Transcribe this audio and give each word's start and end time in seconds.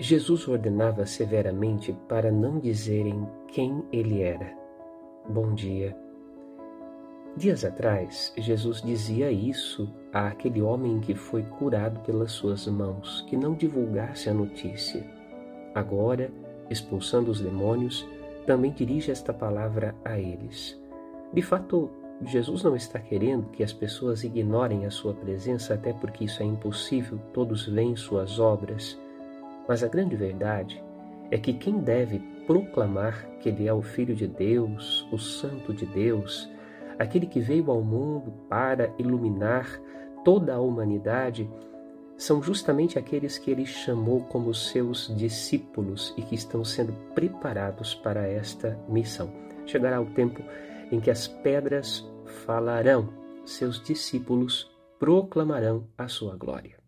Jesus 0.00 0.46
ordenava 0.46 1.04
severamente 1.04 1.92
para 2.08 2.30
não 2.30 2.60
dizerem 2.60 3.26
quem 3.48 3.82
ele 3.92 4.22
era. 4.22 4.56
Bom 5.28 5.52
dia. 5.54 5.96
Dias 7.36 7.64
atrás, 7.64 8.32
Jesus 8.36 8.80
dizia 8.80 9.32
isso 9.32 9.92
àquele 10.12 10.62
homem 10.62 11.00
que 11.00 11.16
foi 11.16 11.42
curado 11.42 11.98
pelas 12.00 12.30
suas 12.30 12.68
mãos, 12.68 13.24
que 13.28 13.36
não 13.36 13.54
divulgasse 13.54 14.30
a 14.30 14.34
notícia. 14.34 15.04
Agora, 15.74 16.30
expulsando 16.70 17.32
os 17.32 17.40
demônios, 17.40 18.08
também 18.46 18.70
dirige 18.70 19.10
esta 19.10 19.34
palavra 19.34 19.96
a 20.04 20.16
eles. 20.16 20.80
De 21.32 21.42
fato, 21.42 21.90
Jesus 22.24 22.62
não 22.62 22.76
está 22.76 23.00
querendo 23.00 23.50
que 23.50 23.64
as 23.64 23.72
pessoas 23.72 24.22
ignorem 24.22 24.86
a 24.86 24.92
sua 24.92 25.12
presença, 25.12 25.74
até 25.74 25.92
porque 25.92 26.24
isso 26.24 26.40
é 26.40 26.46
impossível, 26.46 27.18
todos 27.32 27.66
veem 27.66 27.96
suas 27.96 28.38
obras. 28.38 28.96
Mas 29.68 29.84
a 29.84 29.88
grande 29.88 30.16
verdade 30.16 30.82
é 31.30 31.36
que 31.36 31.52
quem 31.52 31.78
deve 31.78 32.18
proclamar 32.46 33.28
que 33.38 33.50
Ele 33.50 33.68
é 33.68 33.72
o 33.72 33.82
Filho 33.82 34.16
de 34.16 34.26
Deus, 34.26 35.06
o 35.12 35.18
Santo 35.18 35.74
de 35.74 35.84
Deus, 35.84 36.50
aquele 36.98 37.26
que 37.26 37.38
veio 37.38 37.70
ao 37.70 37.82
mundo 37.82 38.32
para 38.48 38.90
iluminar 38.98 39.78
toda 40.24 40.54
a 40.54 40.60
humanidade, 40.60 41.48
são 42.16 42.42
justamente 42.42 42.98
aqueles 42.98 43.36
que 43.36 43.50
Ele 43.50 43.66
chamou 43.66 44.22
como 44.24 44.54
seus 44.54 45.14
discípulos 45.14 46.14
e 46.16 46.22
que 46.22 46.34
estão 46.34 46.64
sendo 46.64 46.92
preparados 47.14 47.94
para 47.94 48.26
esta 48.26 48.76
missão. 48.88 49.30
Chegará 49.66 50.00
o 50.00 50.06
tempo 50.06 50.42
em 50.90 50.98
que 50.98 51.10
as 51.10 51.28
pedras 51.28 52.10
falarão, 52.46 53.10
seus 53.44 53.80
discípulos 53.82 54.70
proclamarão 54.98 55.86
a 55.96 56.08
sua 56.08 56.34
glória. 56.36 56.87